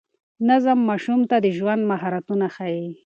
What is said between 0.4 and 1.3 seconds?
نظم ماشوم